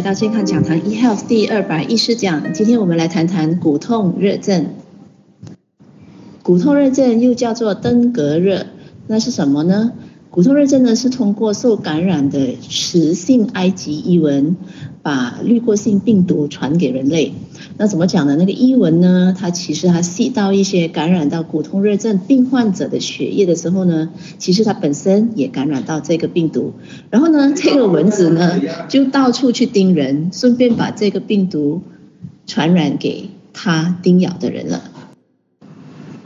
[0.00, 2.54] 来到健康讲堂 eHealth 第二百一十讲。
[2.54, 4.68] 今天我们来谈谈骨痛热症。
[6.42, 8.64] 骨痛热症又叫做登革热，
[9.08, 9.92] 那是什么呢？
[10.30, 14.54] 骨痛热症呢，是通过受感染的雌性埃及伊蚊，
[15.02, 17.32] 把滤过性病毒传给人类。
[17.76, 18.36] 那怎么讲呢？
[18.36, 26.74] 那个伊蚊呢，它其实它吸到一些感染到骨痛热症病患者的血液的时候呢，其实它本身也感染到这个病毒。
[27.10, 31.82] 然后呢，这个蚊子呢，就到处去叮人，顺便把这个病毒
[32.46, 34.89] 传染给它叮咬的人了。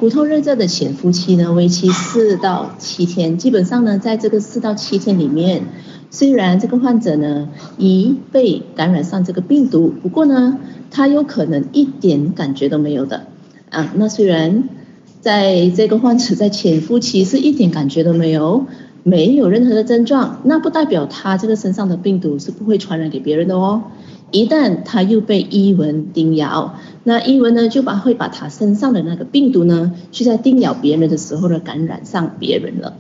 [0.05, 3.39] 骨痛热症的潜伏期呢，为期四到七天。
[3.39, 5.63] 基本上呢，在这个四到七天里面，
[6.11, 10.59] 虽然这个患者呢已被感染上这个病毒，不过呢，
[10.91, 13.29] 他有可能一点感觉都没有的
[13.71, 13.95] 啊。
[13.97, 14.65] 那虽然
[15.23, 18.67] 在这个患者在潜伏期是一点感觉都没有，
[19.05, 23.85] 没有任何的症状，那不代表他这个身上的病毒是不会传染给别人的哦。
[24.31, 26.75] 一旦他又被伊蚊叮咬，
[27.05, 32.95] 那伊蚊呢就把会把他身上的那个病毒呢，去在叮咬别人的时候呢感染上别人了。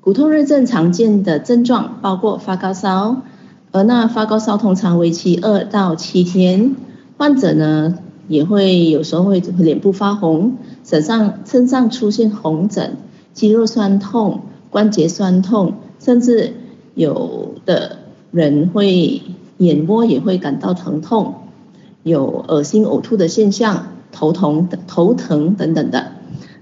[0.00, 3.22] 骨痛热症常见的症状包括发高烧，
[3.72, 6.76] 而那发高烧通常为期二到七天，
[7.16, 12.96] 患者呢也会有时候会脸部发红，身上身上出现红疹，
[13.34, 16.54] 肌肉酸痛、关节酸痛，甚至
[16.94, 17.98] 有的
[18.30, 19.22] 人会。
[19.58, 21.34] 眼窝也会感到疼痛，
[22.02, 26.12] 有恶心呕吐的现象，头疼头疼等等的。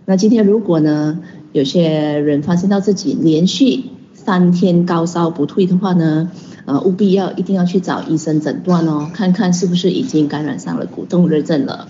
[0.04, 1.20] 那今天如果呢，
[1.52, 6.30] 有些人发现到自己连续三天高烧不退的话呢，
[6.64, 11.86] 呃，务必要一定要去找医生诊断哦，看看是不是已经感染上了骨痛热症了。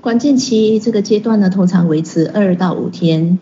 [0.00, 3.38] 关键期这个阶段呢，通常维持二到五天，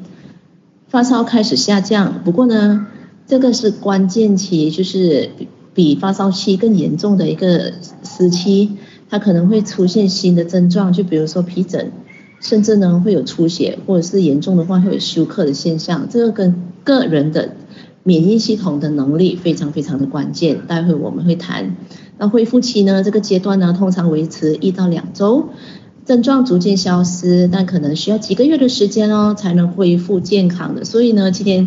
[0.88, 2.22] 发烧开始下降。
[2.24, 2.86] 不过呢，
[3.26, 5.30] 这个是关键期，就是。
[5.74, 7.72] 比发烧期更严重的一个
[8.04, 8.70] 时期，
[9.10, 11.90] 它可能会出现新的症状，就比如说皮疹，
[12.40, 16.08] 甚至呢会有出血，或者是严重的话会有休克的现象。
[16.08, 17.56] 这个跟个人的
[18.04, 20.60] 免疫系统的能力非常非常的关键。
[20.68, 21.76] 待会我们会谈。
[22.18, 25.48] 那恢复期呢，这个阶段呢通常维持一到两周，
[26.04, 30.84] 症状逐渐消失，但可能需要几个月的时间哦才能恢复健康的。
[30.84, 31.66] 所以呢，今天。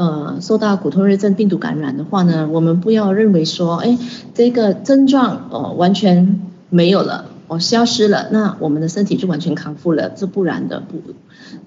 [0.00, 3.98] 呃，受到骨痛热症病毒感染的话呢，我们不要认为说，哎，
[4.32, 6.40] 这个症状哦完全
[6.70, 11.02] 没有了，哦消失了，那我们的身体就完全康复了，这不然的，不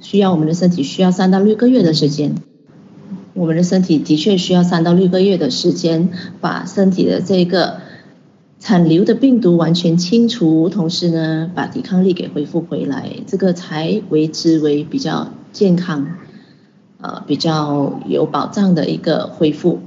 [0.01, 2.33] 需要我们的身体需要三到六个月的时间，
[3.35, 6.09] 我们的身体的确需要三到六个月的时间，
[6.41, 7.81] 把身体的这个
[8.57, 16.07] 残留的病毒完全清除，同时呢，把抵抗力给恢复回来，这个才为之为比较健康。
[17.03, 19.81] 呃，比较有保障的一个恢复，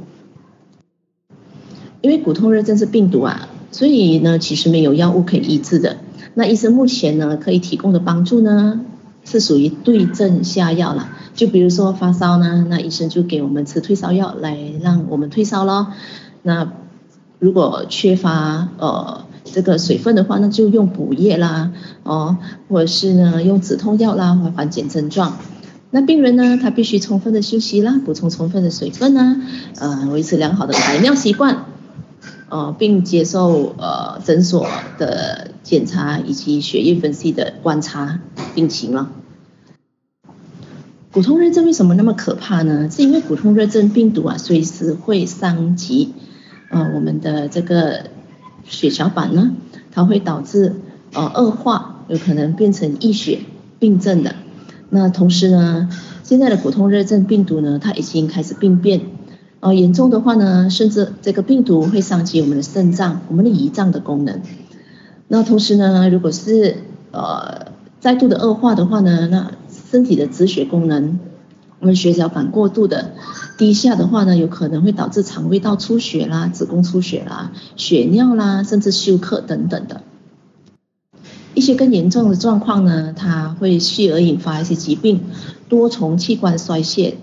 [2.03, 5.97] 因为骨痛热症是病毒啊，所以呢，其实没有药物可以医治的。
[6.34, 8.82] 那医生目前呢，可以提供的帮助呢，
[9.25, 11.09] 是属于对症下药了。
[11.32, 15.94] 就比如说发烧呢，那医生就给我们吃退烧药来让我们退烧咯。
[16.43, 16.71] 那
[17.38, 21.72] 如果缺乏呃这个水分的话，那就用补液啦，
[22.03, 22.37] 哦，
[22.69, 25.38] 或者是呢用止痛药啦，来缓解症状。
[25.96, 29.40] 那病人呢，他必须充分的休息啦，补充充分的水分呢，
[29.78, 31.64] 呃，维持良好的排尿习惯，
[32.50, 34.66] 呃，并接受呃诊所
[34.98, 38.20] 的检查以及血液分析的观察
[38.54, 39.10] 病情了。
[41.12, 42.90] 骨痛热症为什么那么可怕呢？
[42.90, 46.12] 是因为骨痛热症病毒啊，随时会伤及
[46.68, 48.10] 呃我们的这个
[48.68, 49.52] 血小板呢，
[49.92, 50.74] 它会导致
[51.14, 53.40] 呃恶化，有可能变成溢血
[53.78, 54.36] 病症的。
[54.96, 55.90] 那同时呢，
[56.22, 59.02] 现在的普通热症病毒呢，它已经开始病变，
[59.60, 64.40] 呃，严重的话呢，甚至这个病毒会伤及我们的肾脏、我们的胰脏的功能。
[65.28, 66.76] 那同时呢，如果是
[67.10, 67.66] 呃
[68.00, 69.53] 再度的恶化的话呢，那
[69.91, 71.18] 身体的止血功能，
[71.80, 73.12] 我们血小板过度的
[73.59, 80.00] 低下的话呢，有可能会导致肠胃道出血啦、子宫出血啦、血尿啦，甚至休克等等的。
[81.56, 85.22] 一些更严重的状况呢，它会继而引发一些疾病，
[85.70, 87.16] 多重器官衰竭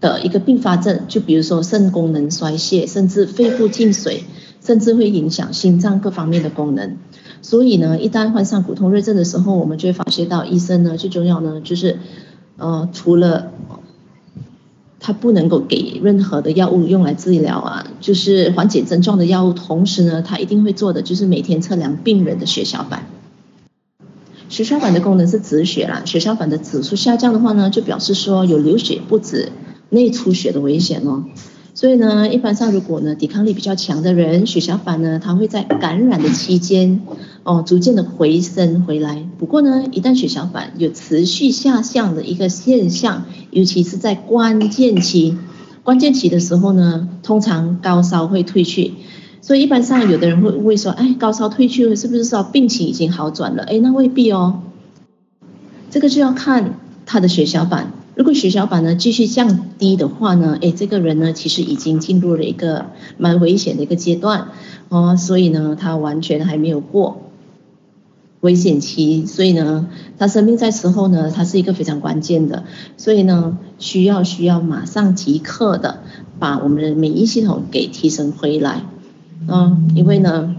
[0.00, 4.22] 的一个并发症，就比如说肾功能衰竭，甚至肺部进水，
[4.64, 6.96] 甚至会影响心脏各方面的功能。
[7.42, 11.98] 所以呢，一旦患上骨痛热症的时候，我们就会发觉到医生呢，最重要呢就是，
[12.56, 13.50] 呃，除了
[15.00, 23.06] 他不能够给任何的药物用来治疗啊，就是缓解症状的药物，同时呢，他一定会做的就是每天测量病人的血小板。
[24.50, 29.52] 血小板的功能是止血啦，血小板的指数下降的话呢，就表示说有流血不止、
[29.90, 31.24] 内出血的危险哦。
[31.72, 37.00] 所以呢，一般上如果呢抵抗力比较强的人，血小板呢，它会在感染的期间
[37.44, 39.24] 哦，逐渐的回升回来。
[39.38, 45.38] 不过呢，一旦血小板有持续下降的一个现象，尤其是在关键期，
[45.84, 48.94] 关键期的时候呢，通常高烧会退去。
[49.40, 53.64] 所以一般上有的人会会说，哎，高烧退去了，是不是说病情已经好转了？
[53.64, 54.60] 哎，那未必哦，
[55.90, 57.92] 这个就要看他的血小板。
[58.16, 64.48] 如果血小板呢继续降低的话呢，哎，这个人呢其实已经进入了一个蛮危险的一个阶段
[64.90, 67.22] 哦，所以呢他完全还没有过
[68.40, 69.88] 危险期，所以呢
[70.18, 72.64] 他生命在时候呢，他是一个非常关键的，
[72.98, 76.00] 所以呢需要需要马上即刻的
[76.38, 78.82] 把我们的免疫系统给提升回来，
[79.48, 80.56] 嗯，因为呢。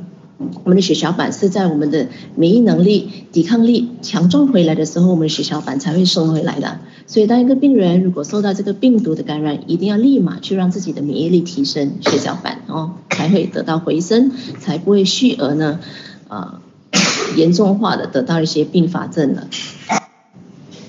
[0.64, 6.80] 我们的血小板是在我们的免疫能力、抵抗力强壮回来的时候，我们的血小板才会升回来的。
[7.06, 15.80] 所以，当一个病人如果受到这个病毒的感染，一定要立马去让自己的免疫力提升，血小板哦才会得到回升，才不会续而呢，
[16.28, 16.60] 呃，
[17.38, 19.48] 严重化的得到一些并发症了。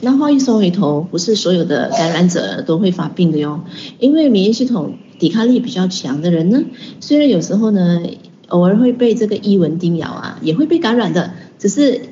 [0.01, 3.61] 那话又说回头，不是所有的感染者都会发病的哟，
[3.99, 6.65] 因为免疫系统抵抗力比较强的人呢，
[6.99, 8.03] 虽然有时候呢。
[8.49, 11.33] 偶尔会被这个伊蚊叮咬啊，也会被感染的。
[11.59, 12.03] 只是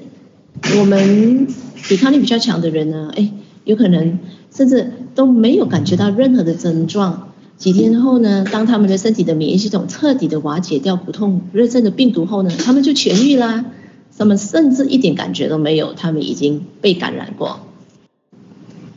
[0.78, 1.46] 我们
[1.86, 3.30] 抵抗力比较强的人呢，哎，
[3.64, 4.18] 有可能
[4.50, 7.28] 甚至都没有感觉到任何的症状。
[7.58, 13.66] 几天后呢，当他们的身体的免疫系统彻底的瓦解掉不痛热症的病毒后呢，他们就痊愈啦。
[14.16, 17.60] 他们甚至一点感觉都没有，他们已经被感染过。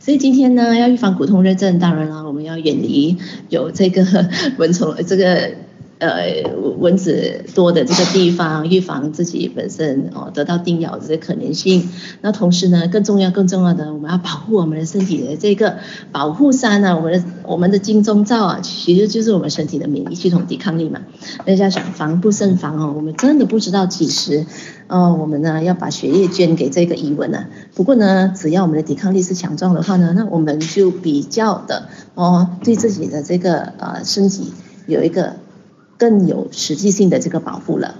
[0.04, 3.16] 所以今天呢，要预防骨痛热症，当然了，我们要远离
[3.48, 4.04] 有这个
[4.58, 5.63] 蚊虫这个。
[6.08, 6.42] 呃，
[6.78, 11.88] 蚊子多的这个地方，预防自己本身哦得到叮咬的这个可能性。
[12.20, 15.76] 那同时呢，更重要、更重要的，我们要保护我们的身体的这个
[16.12, 21.00] 保护伞呢，我们的我们的金钟罩啊，其实就是我们身体的免疫系统抵抗力嘛。
[21.44, 24.46] 大家想防不胜防哦，我们真的不知道几时
[24.88, 27.46] 哦，我们呢要把血液捐给这个伊蚊呢。
[27.74, 34.52] 不过呢，只要我们的抵抗力是强壮的话呢，那我们就比较的哦，对自己的这个呃身体
[34.86, 35.36] 有一个。
[35.98, 37.94] 更有实际性的这个保护了，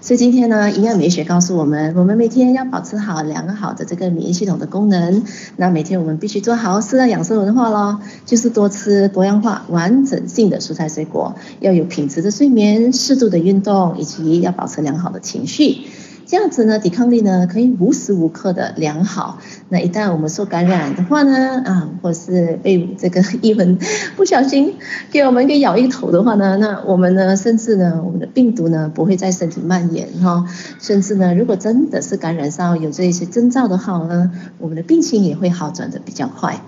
[0.00, 5.22] 所以今天呢，营养美学告诉我们，我们每天要保持好良好的这个免疫系统的功能。
[5.56, 15.86] 那每天我们必须做好四大养生文化咯，就是多吃多样化、完整性的蔬菜水果，要有品质的睡眠、适度的运动，以及要保持良好的情绪。
[16.26, 19.38] 这样子呢，抵抗力呢可以无时无刻的良好。
[19.68, 23.78] 那一旦我们受感染的话呢，啊，或是被这个伊蚊
[24.16, 24.74] 不小心
[25.10, 30.46] 给我们给咬一口的话呢，那我们呢，甚至呢，我们的病毒呢不会在身体蔓延哈、哦。
[30.80, 36.60] 甚至呢，如果真的是感染上有这些征兆的话呢，我们的病情也会好转的比较快。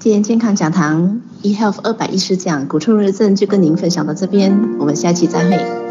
[0.00, 5.83] 今天健康讲堂 eHealth 二百一十讲骨痛热症就跟您分享到这边，我们下期再会。